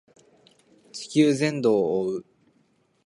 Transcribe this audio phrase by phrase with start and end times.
[0.93, 2.25] 地球全土を覆う